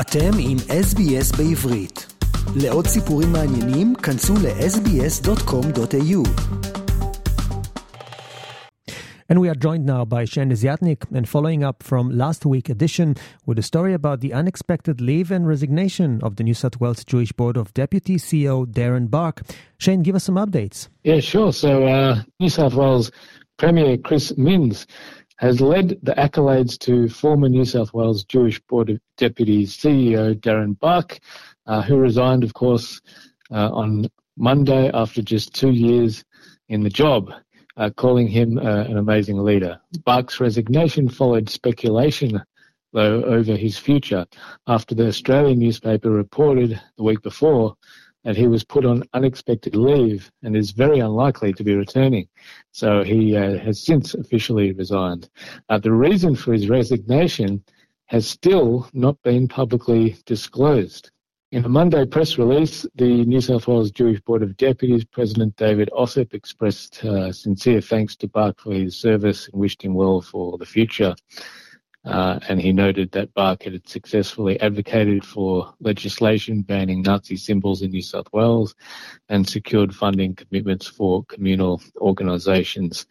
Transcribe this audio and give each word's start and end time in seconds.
אתם 0.00 0.30
עם 0.38 0.56
SBS 0.58 1.36
בעברית. 1.36 2.06
לעוד 2.62 2.86
סיפורים 2.86 3.32
מעניינים, 3.32 3.94
כנסו 3.94 4.34
ל-sbs.com.au. 4.34 6.22
And 9.30 9.40
we 9.40 9.48
are 9.48 9.54
joined 9.54 9.84
now 9.84 10.04
by 10.04 10.24
Shane 10.24 10.50
Desiatnik, 10.50 11.00
and 11.12 11.28
following 11.28 11.62
up 11.64 11.82
from 11.82 12.04
last 12.16 12.46
week's 12.46 12.70
edition 12.70 13.08
with 13.46 13.58
a 13.58 13.62
story 13.72 13.92
about 13.92 14.20
the 14.20 14.32
unexpected 14.32 15.00
leave 15.00 15.30
and 15.36 15.46
resignation 15.54 16.20
of 16.22 16.36
the 16.36 16.44
New 16.44 16.54
South 16.54 16.76
Wales 16.80 17.02
Jewish 17.04 17.32
Board 17.32 17.56
of 17.56 17.74
Deputy 17.74 18.16
CEO 18.16 18.56
Darren 18.66 19.10
Bark. 19.10 19.36
Shane, 19.78 20.02
give 20.06 20.14
us 20.14 20.24
some 20.28 20.36
updates. 20.36 20.78
Yeah, 21.02 21.20
sure. 21.20 21.52
So, 21.52 21.70
uh, 21.96 22.22
New 22.40 22.52
South 22.58 22.74
Wales 22.74 23.10
Premier 23.58 23.98
Chris 23.98 24.26
Minns 24.38 24.86
has 25.38 25.60
led 25.60 25.98
the 26.02 26.14
accolades 26.14 26.76
to 26.78 27.08
former 27.08 27.48
New 27.48 27.64
South 27.64 27.94
Wales 27.94 28.24
Jewish 28.24 28.60
Board 28.62 28.90
of 28.90 29.00
Deputies 29.16 29.76
CEO 29.76 30.34
Darren 30.34 30.78
Bark, 30.78 31.20
uh, 31.66 31.80
who 31.80 31.96
resigned, 31.96 32.42
of 32.42 32.54
course, 32.54 33.00
uh, 33.52 33.70
on 33.70 34.08
Monday 34.36 34.90
after 34.92 35.22
just 35.22 35.54
two 35.54 35.70
years 35.70 36.24
in 36.68 36.82
the 36.82 36.90
job, 36.90 37.32
uh, 37.76 37.90
calling 37.96 38.26
him 38.26 38.58
uh, 38.58 38.82
an 38.84 38.98
amazing 38.98 39.38
leader. 39.38 39.80
Bark's 40.04 40.40
resignation 40.40 41.08
followed 41.08 41.48
speculation, 41.48 42.42
though, 42.92 43.22
over 43.22 43.54
his 43.54 43.78
future 43.78 44.26
after 44.66 44.94
the 44.94 45.06
Australian 45.06 45.60
newspaper 45.60 46.10
reported 46.10 46.80
the 46.96 47.04
week 47.04 47.22
before 47.22 47.76
and 48.24 48.36
he 48.36 48.46
was 48.46 48.64
put 48.64 48.84
on 48.84 49.04
unexpected 49.14 49.76
leave 49.76 50.30
and 50.42 50.56
is 50.56 50.70
very 50.72 50.98
unlikely 50.98 51.52
to 51.52 51.64
be 51.64 51.74
returning. 51.74 52.28
So 52.72 53.02
he 53.02 53.36
uh, 53.36 53.58
has 53.58 53.82
since 53.84 54.14
officially 54.14 54.72
resigned. 54.72 55.28
Uh, 55.68 55.78
the 55.78 55.92
reason 55.92 56.34
for 56.34 56.52
his 56.52 56.68
resignation 56.68 57.62
has 58.06 58.26
still 58.26 58.88
not 58.92 59.20
been 59.22 59.48
publicly 59.48 60.16
disclosed. 60.26 61.10
In 61.50 61.64
a 61.64 61.68
Monday 61.68 62.04
press 62.04 62.36
release, 62.36 62.84
the 62.96 63.24
New 63.24 63.40
South 63.40 63.68
Wales 63.68 63.90
Jewish 63.90 64.20
Board 64.20 64.42
of 64.42 64.56
Deputies 64.58 65.04
President 65.04 65.56
David 65.56 65.88
Ossip 65.96 66.34
expressed 66.34 67.02
uh, 67.04 67.32
sincere 67.32 67.80
thanks 67.80 68.16
to 68.16 68.28
Bark 68.28 68.60
for 68.60 68.74
his 68.74 68.96
service 68.96 69.48
and 69.48 69.58
wished 69.58 69.82
him 69.82 69.94
well 69.94 70.20
for 70.20 70.58
the 70.58 70.66
future. 70.66 71.14
Uh, 72.08 72.40
and 72.48 72.58
he 72.58 72.72
noted 72.72 73.12
that 73.12 73.34
Bark 73.34 73.64
had 73.64 73.86
successfully 73.86 74.58
advocated 74.60 75.26
for 75.26 75.74
legislation 75.80 76.62
banning 76.62 77.02
Nazi 77.02 77.36
symbols 77.36 77.82
in 77.82 77.90
New 77.90 78.00
South 78.00 78.32
Wales 78.32 78.74
and 79.28 79.46
secured 79.46 79.94
funding 79.94 80.34
commitments 80.34 80.86
for 80.86 81.24
communal 81.24 81.82
organisations 81.98 83.06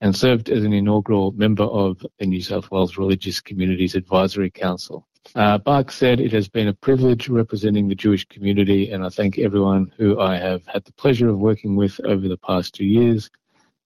and 0.00 0.16
served 0.16 0.50
as 0.50 0.64
an 0.64 0.72
inaugural 0.72 1.30
member 1.32 1.62
of 1.62 2.04
the 2.18 2.26
New 2.26 2.42
South 2.42 2.68
Wales 2.72 2.98
Religious 2.98 3.40
Communities 3.40 3.94
Advisory 3.94 4.50
Council. 4.50 5.06
Uh, 5.36 5.58
Bark 5.58 5.92
said, 5.92 6.18
It 6.18 6.32
has 6.32 6.48
been 6.48 6.66
a 6.66 6.74
privilege 6.74 7.28
representing 7.28 7.86
the 7.86 7.94
Jewish 7.94 8.24
community, 8.24 8.90
and 8.90 9.04
I 9.04 9.08
thank 9.08 9.38
everyone 9.38 9.92
who 9.96 10.18
I 10.18 10.36
have 10.36 10.66
had 10.66 10.84
the 10.84 10.92
pleasure 10.94 11.28
of 11.28 11.38
working 11.38 11.76
with 11.76 12.00
over 12.04 12.26
the 12.26 12.36
past 12.36 12.74
two 12.74 12.84
years, 12.84 13.30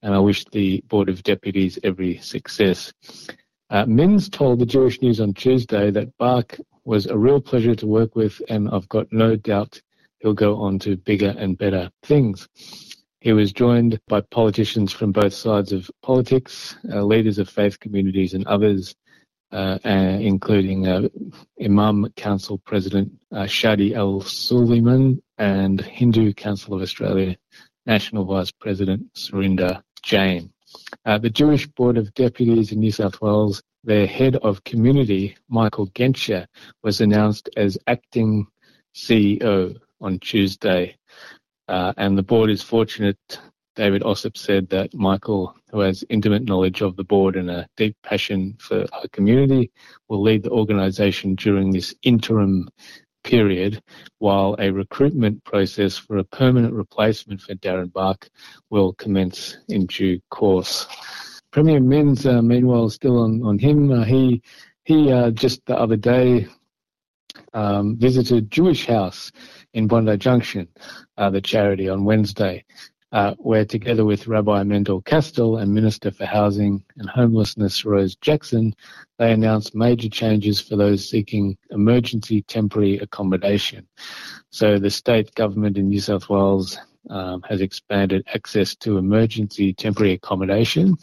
and 0.01 0.15
I 0.15 0.19
wish 0.19 0.47
the 0.47 0.83
Board 0.89 1.11
of 1.11 1.23
Deputies 1.23 1.79
every 1.85 2.17
success. 2.19 2.95
Uh, 3.69 3.85
Minns 3.87 4.29
told 4.29 4.61
the 4.61 4.67
Jewish 4.67 5.03
News 5.03 5.21
on 5.21 5.35
Tuesday 5.35 5.91
that 5.91 6.17
Bark 6.19 6.61
was 6.85 7.07
a 7.07 7.19
real 7.19 7.41
pleasure 7.41 7.75
to 7.75 7.87
work 7.87 8.15
with, 8.15 8.41
and 8.49 8.69
I've 8.71 8.89
got 8.89 9.13
no 9.13 9.35
doubt 9.35 9.81
he'll 10.21 10.35
go 10.35 10.57
on 10.57 10.79
to 10.81 10.97
bigger 10.97 11.35
and 11.37 11.59
better 11.59 11.91
things. 12.05 12.49
He 13.21 13.33
was 13.33 13.53
joined 13.53 13.99
by 14.07 14.21
politicians 14.21 14.93
from 14.93 15.11
both 15.11 15.35
sides 15.35 15.73
of 15.73 15.91
politics, 16.03 16.77
uh, 16.93 17.03
leaders 17.03 17.39
of 17.39 17.49
faith 17.49 17.81
communities, 17.81 18.35
and 18.35 18.47
others, 18.47 18.95
uh, 19.51 19.79
uh 19.85 19.89
including 20.21 20.87
uh, 20.87 21.09
Imam 21.61 22.09
Council 22.15 22.59
President 22.59 23.11
uh, 23.33 23.45
Shadi 23.45 23.93
Alsuleiman 23.93 25.21
and 25.39 25.81
Hindu 25.81 26.35
Council 26.35 26.75
of 26.75 26.83
Australia 26.83 27.37
National 27.85 28.25
Vice 28.25 28.53
President 28.53 29.13
Surinder 29.15 29.83
Jain. 30.03 30.53
Uh, 31.05 31.19
the 31.19 31.31
Jewish 31.31 31.67
Board 31.67 31.97
of 31.97 32.13
Deputies 32.15 32.73
in 32.73 32.81
New 32.81 32.91
South 32.91 33.21
Wales, 33.21 33.63
their 33.85 34.07
head 34.07 34.37
of 34.37 34.65
community, 34.65 35.37
Michael 35.49 35.87
Genscher, 35.89 36.47
was 36.83 37.01
announced 37.01 37.49
as 37.57 37.79
acting 37.87 38.47
CEO 38.95 39.77
on 40.01 40.19
Tuesday. 40.19 40.97
Uh, 41.69 41.93
and 41.97 42.17
the 42.17 42.23
board 42.23 42.51
is 42.51 42.63
fortunate, 42.63 43.19
David 43.75 44.03
Ossip 44.03 44.37
said, 44.37 44.69
that 44.71 44.95
Michael, 44.95 45.55
who 45.71 45.81
has 45.81 46.05
intimate 46.09 46.45
knowledge 46.45 46.81
of 46.81 46.97
the 46.97 47.05
board 47.05 47.37
and 47.37 47.51
a 47.51 47.67
deep 47.77 47.97
passion 48.03 48.57
for 48.59 48.87
our 48.93 49.09
community, 49.13 49.71
will 50.09 50.23
lead 50.23 50.43
the 50.43 50.51
organisation 50.51 51.35
during 51.35 51.71
this 51.71 51.95
interim 52.03 52.69
period 53.27 53.83
while 54.19 54.57
a 54.59 54.71
recruitment 54.71 55.43
process 55.45 55.99
for 55.99 56.17
a 56.17 56.25
permanent 56.25 56.73
replacement 56.73 57.41
for 57.43 57.55
Darren 57.57 57.93
Bark 57.93 58.31
will 58.71 58.95
commence 58.95 59.59
in 59.69 59.87
due 59.87 60.21
course. 60.31 60.87
Premier 61.51 61.81
Minns, 61.81 62.25
uh, 62.25 62.41
meanwhile, 62.41 62.87
is 62.87 62.95
still 62.95 63.19
on, 63.19 63.43
on 63.43 63.59
him. 63.59 63.91
Uh, 63.91 64.05
he 64.05 64.43
he 64.85 65.11
uh, 65.13 65.31
just 65.33 65.61
the 65.67 65.77
other 65.77 65.97
day 65.97 66.47
um, 67.53 67.97
visited 67.97 68.51
Jewish 68.51 68.87
House 68.87 69.33
in 69.75 69.89
Bondi 69.89 70.17
Junction, 70.17 70.69
uh, 71.19 71.31
the 71.31 71.41
charity, 71.41 71.89
on 71.89 72.05
Wednesday, 72.05 72.65
uh, 73.13 73.35
where 73.39 73.65
together 73.65 74.05
with 74.05 74.27
Rabbi 74.27 74.63
Mendel 74.65 75.03
Kastel 75.03 75.61
and 75.61 75.73
Minister 75.73 76.11
for 76.11 76.27
Housing 76.27 76.85
and 76.97 77.09
Homelessness 77.09 77.85
Rose 77.85 78.17
Jackson, 78.17 78.75
they 79.19 79.33
announced 79.33 79.75
major 79.75 80.09
changes 80.09 80.61
for 80.61 80.77
those 80.77 81.09
seeking 81.09 81.57
emergency 81.71 82.43
temporary 82.43 82.99
accommodation. 82.99 83.87
So 84.51 84.79
the 84.79 84.91
state 84.91 85.35
government 85.35 85.79
in 85.79 85.89
New 85.89 86.01
South 86.01 86.29
Wales 86.29 86.79
um, 87.09 87.43
has 87.43 87.61
expanded 87.61 88.27
access 88.35 88.75
to 88.77 88.99
emergency 88.99 89.73
temporary 89.73 90.13
accommodation 90.15 90.97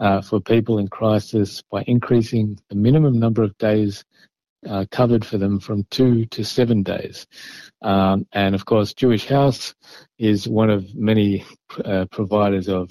uh, 0.00 0.20
for 0.20 0.40
people 0.40 0.78
in 0.78 0.88
crisis 0.88 1.62
by 1.70 1.84
increasing 1.86 2.58
the 2.68 2.76
minimum 2.76 3.18
number 3.18 3.42
of 3.42 3.56
days 3.58 4.04
uh, 4.66 4.84
covered 4.90 5.24
for 5.24 5.38
them 5.38 5.60
from 5.60 5.84
two 5.90 6.26
to 6.26 6.44
seven 6.44 6.82
days. 6.82 7.26
Um, 7.82 8.26
and 8.32 8.54
of 8.54 8.64
course, 8.64 8.92
Jewish 8.92 9.26
House 9.26 9.74
is 10.18 10.48
one 10.48 10.70
of 10.70 10.94
many 10.94 11.44
uh, 11.84 12.06
providers 12.10 12.68
of 12.68 12.90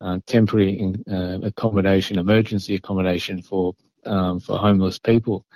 uh, 0.00 0.18
temporary 0.26 0.94
uh, 1.10 1.38
accommodation, 1.42 2.18
emergency 2.18 2.74
accommodation 2.74 3.42
for 3.42 3.74
um, 4.04 4.40
for 4.40 4.58
homeless 4.58 4.98
people. 4.98 5.46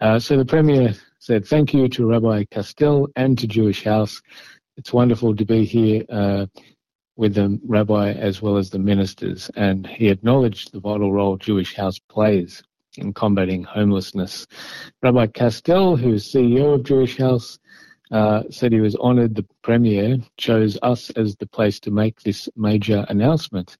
Uh, 0.00 0.18
so 0.18 0.36
the 0.36 0.44
Premier 0.44 0.94
said 1.18 1.46
thank 1.46 1.74
you 1.74 1.86
to 1.88 2.06
Rabbi 2.06 2.44
Kastel 2.44 3.08
and 3.16 3.38
to 3.38 3.46
Jewish 3.46 3.84
House. 3.84 4.22
It's 4.78 4.92
wonderful 4.92 5.36
to 5.36 5.44
be 5.44 5.66
here 5.66 6.04
uh, 6.08 6.46
with 7.16 7.34
the 7.34 7.60
Rabbi 7.66 8.12
as 8.12 8.40
well 8.40 8.56
as 8.56 8.70
the 8.70 8.78
ministers, 8.78 9.50
and 9.54 9.86
he 9.86 10.08
acknowledged 10.08 10.72
the 10.72 10.80
vital 10.80 11.12
role 11.12 11.36
Jewish 11.36 11.74
House 11.76 11.98
plays 11.98 12.62
in 12.96 13.12
combating 13.12 13.64
homelessness. 13.64 14.46
Rabbi 15.02 15.26
Kastel, 15.28 15.98
who 15.98 16.14
is 16.14 16.32
CEO 16.32 16.74
of 16.74 16.84
Jewish 16.84 17.16
House, 17.16 17.58
uh, 18.10 18.42
said 18.50 18.72
he 18.72 18.80
was 18.80 18.96
honoured 18.96 19.34
the 19.34 19.46
Premier 19.62 20.18
chose 20.36 20.76
us 20.82 21.10
as 21.10 21.36
the 21.36 21.46
place 21.46 21.78
to 21.80 21.90
make 21.90 22.20
this 22.20 22.48
major 22.56 23.06
announcement. 23.08 23.76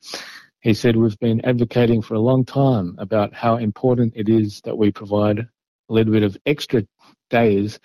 He 0.61 0.75
said, 0.75 0.97
We've 0.97 1.19
been 1.19 1.45
advocating 1.45 2.03
for 2.03 2.15
a 2.15 2.21
long 2.21 2.45
time 2.45 2.95
about 2.99 3.35
how 3.35 3.57
important 3.57 4.13
it 4.15 4.29
is 4.29 4.61
that 4.65 4.77
we 4.77 4.93
provide 4.93 5.39
a 5.41 5.49
little 5.89 6.13
bit 6.13 6.23
of 6.23 6.37
extra 6.47 6.85
days 7.31 7.81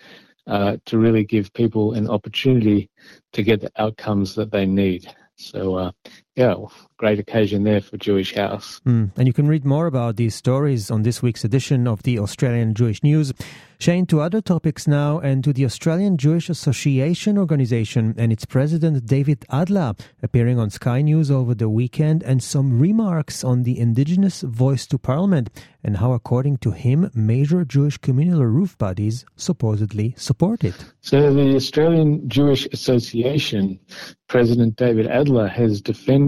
uh, 0.47 0.77
to 0.85 0.97
really 0.99 1.23
give 1.23 1.51
people 1.53 1.93
an 1.93 2.07
opportunity 2.07 2.89
to 3.33 3.41
get 3.41 3.61
the 3.61 3.71
outcomes 3.77 4.35
that 4.35 4.51
they 4.51 4.65
need. 4.65 5.11
So, 5.37 5.75
uh, 5.75 5.91
yeah, 6.35 6.55
great 6.97 7.17
occasion 7.17 7.63
there 7.63 7.81
for 7.81 7.97
Jewish 7.97 8.35
House. 8.35 8.81
Mm. 8.85 9.11
And 9.15 9.27
you 9.27 9.33
can 9.33 9.47
read 9.47 9.63
more 9.63 9.87
about 9.87 10.17
these 10.17 10.35
stories 10.35 10.91
on 10.91 11.03
this 11.03 11.21
week's 11.21 11.45
edition 11.45 11.87
of 11.87 12.03
the 12.03 12.19
Australian 12.19 12.73
Jewish 12.73 13.01
News. 13.03 13.33
Shane, 13.77 14.05
to 14.07 14.21
other 14.21 14.41
topics 14.41 14.87
now, 14.87 15.19
and 15.19 15.43
to 15.43 15.51
the 15.51 15.65
Australian 15.65 16.17
Jewish 16.17 16.49
Association 16.49 17.37
organization 17.37 18.15
and 18.17 18.31
its 18.31 18.45
president 18.45 19.05
David 19.05 19.45
Adler 19.49 19.93
appearing 20.23 20.59
on 20.59 20.69
Sky 20.69 21.01
News 21.01 21.29
over 21.29 21.53
the 21.53 21.69
weekend, 21.69 22.23
and 22.23 22.41
some 22.41 22.79
remarks 22.79 23.43
on 23.43 23.63
the 23.63 23.77
Indigenous 23.77 24.41
voice 24.41 24.87
to 24.87 24.97
Parliament 24.97 25.49
and 25.83 25.97
how, 25.97 26.13
according 26.13 26.57
to 26.57 26.71
him, 26.71 27.11
major 27.13 27.63
Jewish 27.63 27.97
communal 27.97 28.45
roof 28.45 28.77
bodies 28.77 29.25
supposedly 29.35 30.15
support 30.17 30.63
it. 30.63 30.73
So, 31.01 31.33
the 31.33 31.55
Australian 31.55 32.27
Jewish 32.27 32.65
Association 32.67 33.79
President 34.27 34.75
David 34.75 35.05
Adler 35.05 35.47
has 35.47 35.81
defended 35.81 36.24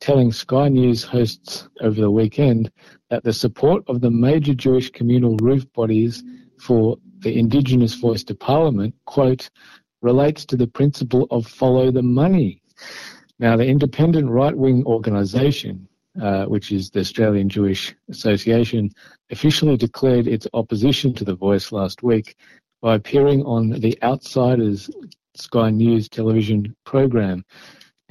telling 0.00 0.32
Sky 0.32 0.68
News 0.68 1.02
hosts 1.02 1.68
over 1.80 2.00
the 2.00 2.10
weekend 2.10 2.70
that 3.10 3.24
the 3.24 3.32
support 3.32 3.82
of 3.88 4.00
the 4.00 4.10
major 4.10 4.54
Jewish 4.54 4.90
communal 4.90 5.36
roof 5.38 5.70
bodies 5.72 6.22
for 6.60 6.96
the 7.20 7.38
Indigenous 7.38 7.94
voice 7.94 8.24
to 8.24 8.34
Parliament, 8.34 8.94
quote, 9.06 9.50
relates 10.02 10.44
to 10.46 10.56
the 10.56 10.66
principle 10.66 11.26
of 11.30 11.46
follow 11.46 11.90
the 11.90 12.02
money. 12.02 12.62
Now, 13.38 13.56
the 13.56 13.66
independent 13.66 14.30
right 14.30 14.56
wing 14.56 14.84
organisation 14.86 15.88
uh, 16.20 16.46
which 16.46 16.72
is 16.72 16.90
the 16.90 17.00
Australian 17.00 17.48
Jewish 17.48 17.94
Association, 18.10 18.90
officially 19.30 19.76
declared 19.76 20.26
its 20.26 20.46
opposition 20.52 21.14
to 21.14 21.24
The 21.24 21.36
Voice 21.36 21.70
last 21.70 22.02
week 22.02 22.36
by 22.82 22.96
appearing 22.96 23.42
on 23.42 23.70
the 23.70 23.96
Outsiders 24.02 24.90
Sky 25.34 25.70
News 25.70 26.08
television 26.08 26.74
program. 26.84 27.44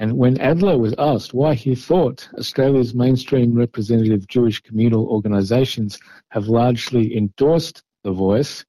And 0.00 0.16
when 0.16 0.40
Adler 0.40 0.78
was 0.78 0.94
asked 0.96 1.34
why 1.34 1.54
he 1.54 1.74
thought 1.74 2.28
Australia's 2.38 2.94
mainstream 2.94 3.54
representative 3.54 4.28
Jewish 4.28 4.60
communal 4.60 5.06
organisations 5.08 5.98
have 6.28 6.46
largely 6.46 7.16
endorsed 7.16 7.82
The 8.04 8.12
Voice, 8.12 8.64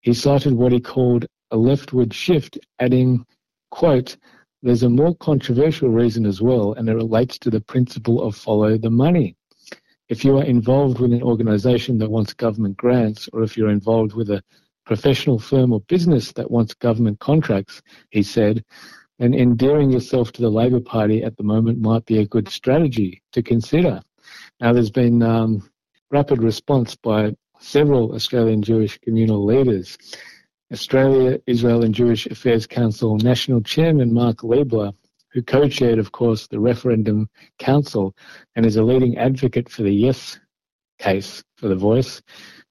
he 0.00 0.14
cited 0.14 0.54
what 0.54 0.72
he 0.72 0.80
called 0.80 1.26
a 1.50 1.56
leftward 1.56 2.14
shift, 2.14 2.58
adding, 2.78 3.26
quote, 3.70 4.16
there's 4.62 4.82
a 4.82 4.88
more 4.88 5.14
controversial 5.16 5.90
reason 5.90 6.24
as 6.24 6.40
well, 6.40 6.72
and 6.72 6.88
it 6.88 6.94
relates 6.94 7.38
to 7.38 7.50
the 7.50 7.60
principle 7.60 8.22
of 8.22 8.34
follow 8.34 8.78
the 8.78 8.90
money. 8.90 9.36
If 10.08 10.24
you 10.24 10.38
are 10.38 10.44
involved 10.44 10.98
with 10.98 11.12
an 11.12 11.22
organisation 11.22 11.98
that 11.98 12.10
wants 12.10 12.32
government 12.32 12.78
grants, 12.78 13.28
or 13.34 13.42
if 13.42 13.56
you're 13.56 13.68
involved 13.68 14.14
with 14.14 14.30
a 14.30 14.42
professional 14.86 15.38
firm 15.38 15.72
or 15.72 15.80
business 15.80 16.32
that 16.32 16.50
wants 16.50 16.72
government 16.72 17.20
contracts, 17.20 17.82
he 18.10 18.22
said, 18.22 18.64
then 19.18 19.34
endearing 19.34 19.90
yourself 19.90 20.32
to 20.32 20.42
the 20.42 20.50
Labor 20.50 20.80
Party 20.80 21.22
at 21.22 21.36
the 21.36 21.42
moment 21.42 21.80
might 21.80 22.04
be 22.06 22.18
a 22.18 22.26
good 22.26 22.48
strategy 22.48 23.22
to 23.32 23.42
consider. 23.42 24.00
Now, 24.60 24.72
there's 24.72 24.90
been 24.90 25.22
um, 25.22 25.68
rapid 26.10 26.42
response 26.42 26.96
by 26.96 27.34
several 27.60 28.14
Australian 28.14 28.62
Jewish 28.62 28.98
communal 28.98 29.44
leaders 29.44 29.96
Australia, 30.72 31.38
Israel 31.46 31.84
and 31.84 31.94
Jewish 31.94 32.26
Affairs 32.26 32.66
Council 32.66 33.16
National 33.18 33.60
Chairman 33.60 34.12
Mark 34.12 34.38
Leibler, 34.38 34.92
who 35.30 35.42
co-chaired, 35.42 35.98
of 35.98 36.12
course, 36.12 36.46
the 36.46 36.58
Referendum 36.58 37.28
Council 37.58 38.14
and 38.56 38.64
is 38.64 38.76
a 38.76 38.82
leading 38.82 39.16
advocate 39.18 39.68
for 39.68 39.82
the 39.82 39.94
Yes 39.94 40.38
case 40.98 41.44
for 41.56 41.68
the 41.68 41.76
Voice, 41.76 42.22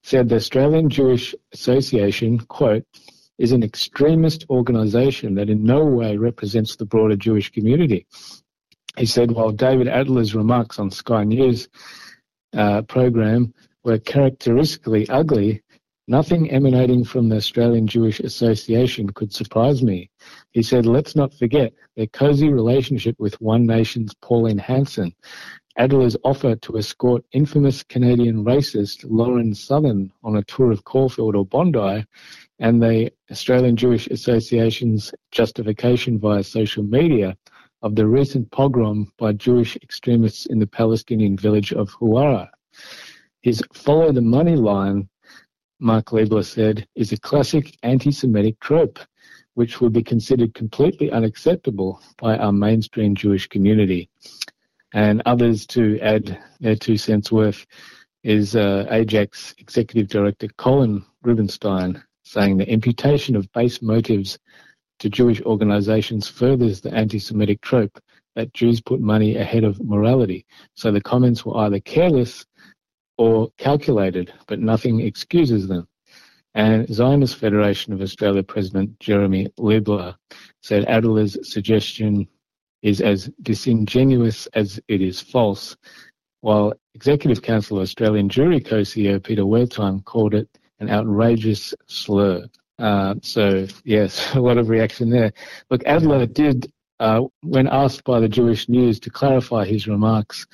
said 0.01 0.28
the 0.28 0.36
Australian 0.36 0.89
Jewish 0.89 1.36
Association, 1.54 2.39
quote, 2.39 2.86
is 3.44 3.51
an 3.51 3.62
extremist 3.62 4.45
organisation 4.50 5.36
that 5.36 5.50
in 5.50 5.66
no 5.66 5.84
way 5.84 6.16
represents 6.16 6.78
the 6.78 6.86
broader 6.86 7.18
Jewish 7.18 7.51
community. 7.51 8.07
He 8.98 9.06
said 9.06 9.31
while 9.31 9.51
David 9.51 9.90
Adler's 9.90 10.34
remarks 10.34 10.80
on 10.80 10.92
Sky 10.92 11.25
News 11.25 11.68
uh, 12.56 12.84
program 12.84 13.54
were 13.84 14.00
characteristically 14.00 15.10
ugly, 15.10 15.62
Nothing 16.06 16.51
emanating 16.51 17.06
from 17.06 17.30
the 17.30 17.38
Australian 17.38 17.88
Jewish 17.88 18.19
Association 18.19 19.10
could 19.10 19.31
surprise 19.31 19.81
me. 19.81 20.10
He 20.51 20.62
said, 20.62 20.86
let's 20.86 21.16
not 21.16 21.34
forget 21.34 21.72
their 21.96 22.07
cozy 22.07 22.50
relationship 22.51 23.16
with 23.19 23.39
One 23.39 23.66
Nation's 23.66 24.13
Pauline 24.16 24.57
Hanson, 24.57 25.13
Adler's 25.78 26.16
offer 26.24 26.56
to 26.56 26.78
escort 26.78 27.24
infamous 27.31 27.81
Canadian 27.84 28.46
racist 28.46 29.06
Lauren 29.10 29.56
Southern 29.56 30.12
on 30.24 30.36
a 30.36 30.44
tour 30.44 30.72
of 30.72 30.84
Caulfield 30.84 31.36
or 31.36 31.46
Bondi, 31.46 32.06
and 32.59 32.81
the 32.81 33.11
Australian 33.31 33.75
Jewish 33.75 34.07
Association's 34.07 35.13
justification 35.31 36.19
via 36.19 36.44
social 36.44 36.83
media 36.83 37.35
of 37.81 37.95
the 37.95 38.07
recent 38.07 38.50
pogrom 38.51 39.11
by 39.17 39.33
Jewish 39.33 39.75
extremists 39.77 40.45
in 40.45 40.59
the 40.59 40.67
Palestinian 40.67 41.38
village 41.38 41.73
of 41.73 41.89
Huwara. 41.91 42.50
His 43.41 43.61
follow 43.73 44.11
the 44.11 44.21
money 44.21 44.55
line 44.55 45.09
Mark 45.83 46.13
Leibler 46.13 46.45
said, 46.45 46.88
is 46.95 47.11
a 47.11 47.17
classic 47.17 47.77
anti-Semitic 47.83 48.57
trope, 48.61 49.00
which 49.55 49.81
would 49.81 49.91
be 49.91 50.01
considered 50.01 50.53
completely 50.53 51.11
unacceptable 51.11 52.01
by 52.17 52.38
our 52.38 52.53
mainstream 52.53 53.15
Jewish 53.15 53.47
community. 53.47 54.09
And 54.94 55.21
others 55.25 55.67
to 55.67 56.00
add 56.00 56.41
their 56.61 56.77
two 56.77 56.95
cents 56.95 57.33
worth 57.33 57.65
is 58.23 58.55
uh, 58.55 58.88
AIJAC 58.89 59.59
executive 59.59 60.07
director 60.07 60.47
Colin 60.55 61.03
Rubenstein 61.21 62.01
saying 62.24 62.58
the 62.58 62.70
imputation 62.70 63.36
of 63.36 63.52
base 63.54 63.81
motives 63.81 64.40
to 65.00 65.10
Jewish 65.10 65.42
organizations 65.42 66.28
furthers 66.28 66.81
the 66.81 66.94
anti-Semitic 66.94 67.62
trope 67.62 68.00
that 68.36 68.54
Jews 68.54 68.81
put 68.81 69.00
money 69.00 69.36
ahead 69.36 69.64
of 69.64 69.81
morality. 69.84 70.46
So 70.75 70.92
the 70.92 71.02
comments 71.02 71.46
were 71.46 71.58
either 71.58 71.80
careless 71.80 72.46
or 73.18 73.50
calculated, 73.58 74.34
but 74.48 74.60
nothing 74.60 75.02
excuses 75.02 75.68
them. 75.68 75.88
And 76.56 76.88
Zionist 76.94 77.38
Federation 77.38 77.94
of 77.94 78.02
Australia 78.02 78.44
President 78.44 79.00
Jeremy 79.00 79.50
Leibler 79.58 80.16
said 80.62 80.86
Adler's 80.86 81.38
suggestion 81.52 82.28
is 82.81 83.02
as 83.02 83.31
disingenuous 83.42 84.48
as 84.54 84.80
it 84.88 85.02
is 85.02 85.20
false, 85.20 85.75
while 86.42 86.74
Executive 86.96 87.42
Council 87.42 87.80
Australian 87.80 88.30
Jewry 88.30 88.64
co-CEO 88.64 89.24
Peter 89.24 89.44
Wertheim 89.44 90.04
called 90.06 90.34
it 90.34 90.48
an 90.80 90.90
outrageous 90.90 91.74
slur. 91.88 92.46
Uh, 92.80 93.16
so 93.22 93.68
yes, 93.84 94.34
a 94.36 94.40
lot 94.40 94.58
of 94.58 94.70
reaction 94.70 95.10
there. 95.10 95.31
Look, 95.70 95.84
Adler 95.86 96.25
did, 96.25 96.72
uh, 97.00 97.22
when 97.42 97.68
asked 97.68 98.04
by 98.04 98.20
the 98.20 98.30
Jewish 98.30 98.70
News 98.70 99.00
to 99.02 99.10
clarify 99.10 99.66
his 99.66 99.88
remarks, 99.88 100.46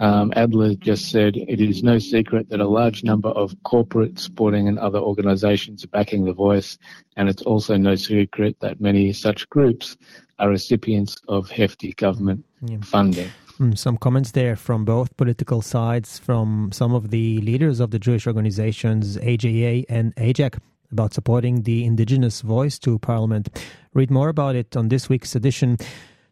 um, 0.00 0.32
Adler 0.34 0.74
just 0.76 1.10
said 1.10 1.36
it 1.36 1.60
is 1.60 1.82
no 1.82 1.98
secret 1.98 2.48
that 2.48 2.60
a 2.60 2.66
large 2.66 3.04
number 3.04 3.28
of 3.28 3.54
corporate, 3.64 4.18
sporting, 4.18 4.66
and 4.66 4.78
other 4.78 4.98
organizations 4.98 5.84
are 5.84 5.88
backing 5.88 6.24
The 6.24 6.32
Voice, 6.32 6.78
and 7.16 7.28
it's 7.28 7.42
also 7.42 7.76
no 7.76 7.94
secret 7.96 8.56
that 8.60 8.80
many 8.80 9.12
such 9.12 9.48
groups 9.50 9.98
are 10.38 10.48
recipients 10.48 11.18
of 11.28 11.50
hefty 11.50 11.92
government 11.92 12.46
yeah. 12.62 12.78
funding. 12.82 13.30
Hmm, 13.60 13.74
some 13.74 13.98
comments 13.98 14.30
there 14.30 14.56
from 14.56 14.86
both 14.86 15.14
political 15.18 15.60
sides, 15.60 16.18
from 16.18 16.70
some 16.72 16.94
of 16.94 17.10
the 17.10 17.42
leaders 17.42 17.78
of 17.78 17.90
the 17.90 17.98
Jewish 17.98 18.26
organizations, 18.26 19.18
AJA 19.18 19.84
and 19.90 20.16
AIJAC, 20.16 20.58
about 20.90 21.12
supporting 21.12 21.64
the 21.64 21.84
indigenous 21.84 22.40
voice 22.40 22.78
to 22.78 22.98
Parliament. 23.00 23.50
Read 23.92 24.10
more 24.10 24.30
about 24.30 24.56
it 24.56 24.78
on 24.78 24.88
this 24.88 25.10
week's 25.10 25.36
edition. 25.36 25.76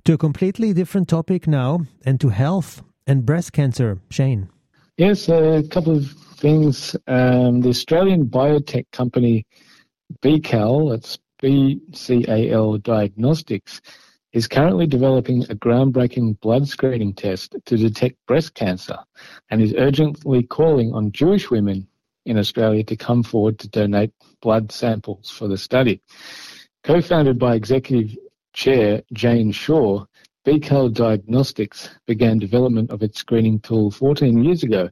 To 0.06 0.14
a 0.14 0.16
completely 0.16 0.72
different 0.72 1.06
topic 1.06 1.46
now, 1.46 1.80
and 2.06 2.19
to 2.22 2.30
health 2.30 2.82
and 3.06 3.26
breast 3.26 3.52
cancer. 3.52 3.98
Shane. 4.08 4.48
Yes, 4.96 5.28
a 5.28 5.62
couple 5.69 5.98
of 5.98 6.10
things. 6.38 6.96
Um, 7.08 7.60
the 7.60 7.69
Australian 7.69 8.25
biotech 8.25 8.86
company 8.92 9.44
BCAL, 10.22 10.92
that's 10.92 11.19
BCAL 11.42 12.82
Diagnostics, 12.82 13.82
is 14.32 14.46
currently 14.46 14.86
developing 14.86 15.42
a 15.44 15.54
groundbreaking 15.54 16.38
blood 16.40 16.69
screening 16.69 17.14
test 17.14 17.56
to 17.64 17.76
detect 17.76 18.16
breast 18.26 18.54
cancer 18.54 18.98
and 19.50 19.62
is 19.62 19.75
urgently 19.78 20.42
calling 20.42 20.92
on 20.92 21.12
Jewish 21.12 21.50
women 21.50 21.88
in 22.26 22.37
Australia 22.37 22.85
to 22.85 22.97
come 22.97 23.23
forward 23.23 23.58
to 23.58 23.68
donate 23.68 24.12
blood 24.42 24.70
samples 24.70 25.30
for 25.30 25.49
the 25.49 25.56
study. 25.56 26.02
Co-founded 26.85 27.38
by 27.38 27.54
Executive 27.54 28.16
Chair 28.52 29.02
Jane 29.12 29.50
Shaw, 29.50 30.04
BCAL 30.47 30.92
Diagnostics 30.92 31.90
began 32.06 32.38
development 32.38 32.90
of 32.90 33.02
its 33.02 33.18
screening 33.18 33.61
tool 33.61 33.90
14 33.90 34.44
years 34.44 34.62
ago 34.62 34.90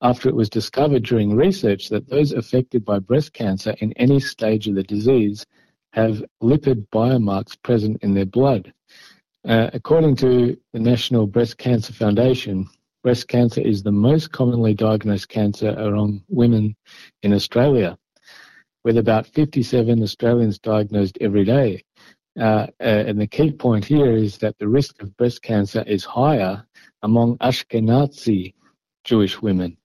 after 0.00 0.28
it 0.28 0.34
was 0.34 0.50
discovered 0.50 1.04
during 1.04 1.34
research 1.34 1.88
that 1.88 2.08
those 2.08 2.32
affected 2.32 2.84
by 2.84 2.98
breast 2.98 3.32
cancer 3.32 3.74
in 3.78 3.92
any 3.92 4.18
stage 4.18 4.66
of 4.66 4.74
the 4.74 4.82
disease 4.82 5.46
have 5.92 6.24
lipid 6.42 6.86
biomarks 6.90 7.56
present 7.62 7.98
in 8.02 8.14
their 8.14 8.26
blood. 8.26 8.72
Uh, 9.46 9.70
according 9.72 10.16
to 10.16 10.56
the 10.72 10.78
National 10.78 11.26
Breast 11.26 11.58
Cancer 11.58 11.92
Foundation, 11.92 12.68
breast 13.02 13.28
cancer 13.28 13.60
is 13.60 13.82
the 13.82 13.92
most 13.92 14.32
commonly 14.32 14.74
diagnosed 14.74 15.28
cancer 15.28 15.70
among 15.70 16.22
women 16.28 16.76
in 17.22 17.32
Australia, 17.32 17.98
with 18.84 18.96
about 18.96 19.26
57 19.26 20.02
Australians 20.02 20.58
diagnosed 20.58 21.18
every 21.20 21.44
day. 21.44 21.82
Uh, 22.38 22.66
uh, 22.80 23.04
and 23.08 23.20
the 23.20 23.26
key 23.26 23.52
point 23.52 23.84
here 23.84 24.12
is 24.12 24.38
that 24.38 24.56
the 24.58 24.68
risk 24.68 25.02
of 25.02 25.16
breast 25.16 25.42
cancer 25.42 25.82
is 25.86 26.04
higher 26.04 26.64
among 27.02 27.36
Ashkenazi 27.38 28.54
Jewish 29.04 29.42
women, 29.42 29.76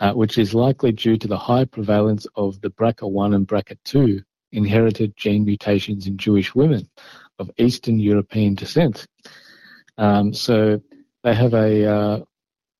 uh, 0.00 0.12
which 0.12 0.38
is 0.38 0.54
likely 0.54 0.92
due 0.92 1.18
to 1.18 1.28
the 1.28 1.36
high 1.36 1.64
prevalence 1.64 2.26
of 2.36 2.60
the 2.60 2.70
BRCA1 2.70 3.34
and 3.34 3.48
BRCA2 3.48 4.22
inherited 4.52 5.16
gene 5.16 5.44
mutations 5.44 6.06
in 6.06 6.16
Jewish 6.16 6.54
women 6.54 6.88
of 7.38 7.50
Eastern 7.58 7.98
European 7.98 8.54
descent. 8.54 9.06
Um, 9.98 10.32
so 10.32 10.80
they 11.24 11.34
have 11.34 11.54
a, 11.54 11.86
uh, 11.86 12.20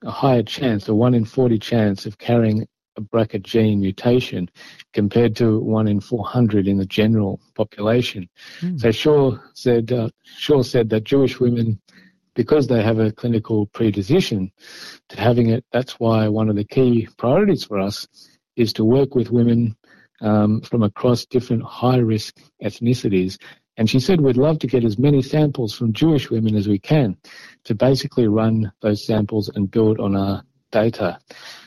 a 0.05 0.11
higher 0.11 0.43
chance, 0.43 0.89
a 0.89 0.95
1 0.95 1.15
in 1.15 1.25
40 1.25 1.59
chance 1.59 2.07
of 2.07 2.19
carrying 2.19 2.67
a 2.97 3.01
BRCA 3.01 3.43
gene 3.43 3.81
mutation 3.81 4.51
compared 4.93 5.35
to 5.37 5.59
one 5.61 5.89
in 5.89 6.01
400 6.01 6.69
in 6.69 6.77
the 6.77 6.87
general 6.87 7.41
population. 7.55 8.29
Mm. 8.61 8.81
So 8.81 8.91
Shaw 8.91 9.39
said, 9.55 9.93
uh, 9.93 10.11
Shaw 10.25 10.63
said 10.63 10.91
that 10.91 11.05
Jewish 11.05 11.41
women, 11.41 11.81
because 12.35 12.67
they 12.67 12.83
have 12.83 12.99
a 12.99 13.13
clinical 13.13 13.67
predisposition 13.67 14.53
to 15.09 15.21
having 15.21 15.51
it, 15.51 15.65
that's 15.73 15.99
why 15.99 16.29
one 16.29 16.51
of 16.51 16.57
the 16.57 16.65
key 16.65 17.09
priorities 17.17 17.65
for 17.65 17.79
us 17.79 18.07
is 18.57 18.73
to 18.75 18.85
work 18.85 19.15
with 19.15 19.31
women 19.31 19.77
um, 20.23 20.63
from 20.63 20.83
across 20.83 21.27
different 21.27 21.63
high 21.63 21.99
risk 21.99 22.39
ethnicities 22.63 23.39
And 23.77 23.89
she 23.89 24.01
said, 24.01 24.21
we'd 24.21 24.37
love 24.37 24.59
to 24.61 24.67
get 24.67 24.85
as 24.85 24.99
many 24.99 25.23
samples 25.23 25.73
from 25.75 25.93
Jewish 25.93 26.31
women 26.31 26.57
as 26.57 26.67
we 26.69 26.79
can 26.79 27.17
to 27.65 27.75
basically 27.75 28.29
run 28.29 28.71
those 28.83 29.07
samples 29.07 29.51
and 29.55 29.71
build 29.71 29.99
on 29.99 30.15
our 30.15 30.45
data. 30.71 31.19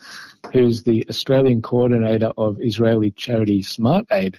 who's 0.53 0.83
the 0.83 1.07
Australian 1.09 1.63
coordinator 1.63 2.33
of 2.37 2.61
Israeli 2.61 3.11
charity 3.11 3.63
Smart 3.63 4.07
Aid, 4.11 4.39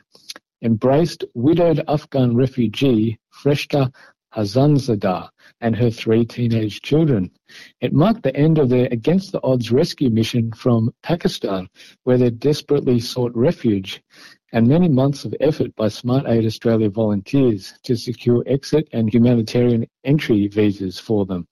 embraced 0.62 1.24
widowed 1.34 1.84
Afghan 1.88 2.36
refugee 2.36 3.20
Freshta 3.44 3.94
Hazanzadeh 4.36 5.30
and 5.62 5.75
her 5.75 5.92
three 5.92 6.25
teenage 6.25 6.82
children. 6.82 7.30
It 7.82 7.94
marked 7.94 8.24
the 8.24 8.36
end 8.36 8.58
of 8.58 8.70
their 8.70 8.88
against 8.92 9.32
the 9.32 9.44
odds 9.44 9.72
rescue 9.72 10.10
mission 10.10 10.52
from 10.52 10.94
Pakistan, 11.04 11.70
where 12.04 12.18
they 12.18 12.32
desperately 12.32 13.00
sought 13.00 13.36
refuge, 13.36 14.02
and 14.52 14.68
many 14.68 14.90
months 14.90 15.25
of 15.25 15.36
effort 15.40 15.75
by 15.75 15.88
Smart 15.88 16.25
Aid 16.28 16.46
Australia 16.46 16.90
volunteers 16.90 17.74
to 17.84 17.96
secure 17.96 18.44
exit 18.48 18.88
and 18.92 19.13
humanitarian 19.13 19.86
entry 20.04 20.48
visas 20.48 21.00
for 21.00 21.25
them. 21.25 21.48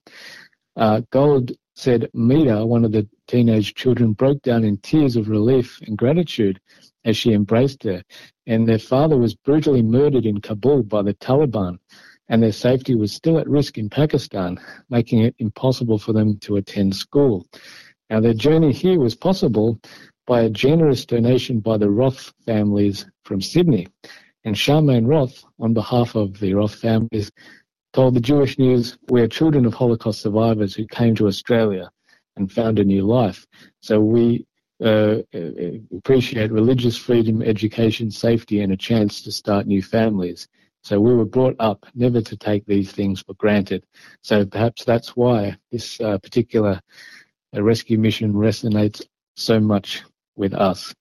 Uh, 0.76 1.02
Gold 1.10 1.52
said 1.74 2.10
Mida, 2.12 2.66
one 2.66 2.84
of 2.84 2.92
the 2.92 3.08
teenage 3.28 3.74
children, 3.74 4.12
broke 4.12 4.42
down 4.42 4.64
in 4.64 4.76
tears 4.78 5.16
of 5.16 5.28
relief 5.28 5.80
and 5.86 5.96
gratitude 5.96 6.60
as 7.04 7.16
she 7.16 7.32
embraced 7.32 7.82
her, 7.84 8.02
and 8.46 8.68
their 8.68 8.78
father 8.78 9.16
was 9.16 9.34
brutally 9.34 9.82
murdered 9.82 10.26
in 10.26 10.40
Kabul 10.40 10.82
by 10.82 11.02
the 11.02 11.14
Taliban 11.14 11.78
and 12.28 12.42
their 12.42 12.52
safety 12.52 12.94
was 12.94 13.12
still 13.12 13.38
at 13.38 13.48
risk 13.48 13.78
in 13.78 13.90
Pakistan, 13.90 14.58
making 14.90 15.20
it 15.20 15.34
impossible 15.38 15.98
for 15.98 16.12
them 16.12 16.38
to 16.38 16.56
attend 16.56 16.94
school. 16.94 17.46
Now, 18.10 18.20
their 18.20 18.34
journey 18.34 18.72
here 18.72 18.98
was 18.98 19.14
possible 19.14 19.80
by 20.26 20.42
a 20.42 20.50
generous 20.50 21.04
donation 21.04 21.60
by 21.60 21.78
the 21.78 21.90
Roth 21.90 22.32
families 22.46 23.06
from 23.24 23.40
Sydney. 23.40 23.88
And 24.44 24.54
Charmaine 24.54 25.06
Roth, 25.06 25.44
on 25.60 25.72
behalf 25.72 26.14
of 26.14 26.38
the 26.40 26.54
Roth 26.54 26.74
families, 26.74 27.30
told 27.92 28.14
the 28.14 28.20
Jewish 28.20 28.58
News, 28.58 28.96
We 29.08 29.20
are 29.20 29.28
children 29.28 29.66
of 29.66 29.74
Holocaust 29.74 30.20
survivors 30.20 30.74
who 30.74 30.86
came 30.86 31.14
to 31.16 31.26
Australia 31.26 31.90
and 32.36 32.50
found 32.50 32.78
a 32.78 32.84
new 32.84 33.04
life. 33.04 33.46
So 33.80 34.00
we 34.00 34.46
uh, 34.82 35.18
appreciate 35.96 36.50
religious 36.50 36.96
freedom, 36.96 37.42
education, 37.42 38.10
safety, 38.10 38.60
and 38.60 38.72
a 38.72 38.76
chance 38.76 39.22
to 39.22 39.32
start 39.32 39.66
new 39.66 39.82
families. 39.82 40.48
So 40.82 41.00
we 41.00 41.14
were 41.14 41.24
brought 41.24 41.56
up 41.58 41.86
never 41.94 42.20
to 42.20 42.36
take 42.36 42.66
these 42.66 42.92
things 42.92 43.22
for 43.22 43.34
granted. 43.34 43.84
So 44.22 44.44
perhaps 44.44 44.84
that's 44.84 45.16
why 45.16 45.56
this 45.70 46.00
uh, 46.00 46.18
particular 46.18 46.80
uh, 47.54 47.62
rescue 47.62 47.98
mission 47.98 48.32
resonates 48.32 49.02
so 49.36 49.60
much 49.60 50.02
with 50.36 50.54
us. 50.54 50.94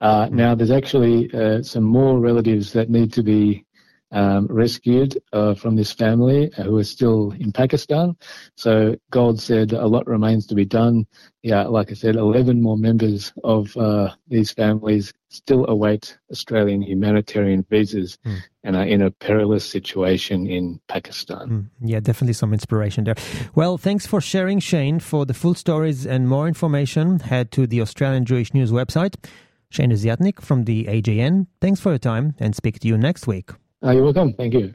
Uh, 0.00 0.28
now, 0.30 0.54
there's 0.54 0.70
actually 0.70 1.32
uh, 1.32 1.62
some 1.62 1.84
more 1.84 2.18
relatives 2.18 2.72
that 2.72 2.90
need 2.90 3.12
to 3.12 3.22
be 3.22 3.63
um, 4.14 4.46
rescued 4.46 5.18
uh, 5.32 5.54
from 5.54 5.74
this 5.74 5.92
family 5.92 6.50
who 6.56 6.78
are 6.78 6.84
still 6.84 7.32
in 7.32 7.52
Pakistan. 7.52 8.16
So 8.56 8.96
Gold 9.10 9.40
said 9.40 9.72
a 9.72 9.86
lot 9.86 10.06
remains 10.06 10.46
to 10.46 10.54
be 10.54 10.64
done. 10.64 11.06
Yeah, 11.42 11.64
like 11.64 11.90
I 11.90 11.94
said, 11.94 12.14
11 12.16 12.62
more 12.62 12.78
members 12.78 13.32
of 13.42 13.76
uh, 13.76 14.14
these 14.28 14.52
families 14.52 15.12
still 15.28 15.66
await 15.68 16.16
Australian 16.30 16.80
humanitarian 16.80 17.66
visas 17.68 18.16
mm. 18.24 18.38
and 18.62 18.76
are 18.76 18.86
in 18.86 19.02
a 19.02 19.10
perilous 19.10 19.68
situation 19.68 20.46
in 20.46 20.80
Pakistan. 20.88 21.48
Mm. 21.48 21.70
Yeah, 21.82 22.00
definitely 22.00 22.34
some 22.34 22.52
inspiration 22.52 23.04
there. 23.04 23.16
Well, 23.56 23.76
thanks 23.78 24.06
for 24.06 24.20
sharing, 24.20 24.60
Shane. 24.60 25.00
For 25.00 25.26
the 25.26 25.34
full 25.34 25.54
stories 25.54 26.06
and 26.06 26.28
more 26.28 26.46
information, 26.46 27.18
head 27.18 27.50
to 27.52 27.66
the 27.66 27.80
Australian 27.80 28.24
Jewish 28.24 28.54
News 28.54 28.70
website. 28.70 29.16
Shane 29.70 29.90
Desiatnik 29.90 30.40
from 30.40 30.64
the 30.64 30.84
AJN. 30.84 31.48
Thanks 31.60 31.80
for 31.80 31.90
your 31.90 31.98
time 31.98 32.36
and 32.38 32.54
speak 32.54 32.78
to 32.78 32.86
you 32.86 32.96
next 32.96 33.26
week. 33.26 33.50
Uh, 33.84 33.90
you're 33.90 34.04
welcome. 34.04 34.32
Thank 34.38 34.54
you. 34.54 34.72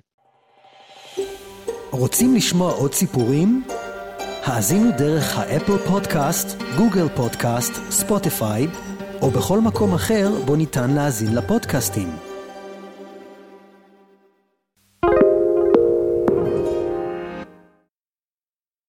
רוצים 1.92 2.36
לשמוע 2.36 2.74
עוד 2.74 2.94
סיפורים? 2.94 3.64
האזינו 4.44 4.92
דרך 4.98 5.38
האפל 5.38 5.78
פודקאסט, 5.78 6.62
גוגל 6.78 7.08
פודקאסט, 7.16 7.74
ספוטיפיי, 7.90 8.68
או 9.22 9.30
בכל 9.32 9.60
מקום 9.60 9.94
אחר 9.94 10.30
בו 10.46 10.56
ניתן 10.56 10.90
להאזין 10.90 11.36
לפודקאסטים. 11.36 12.29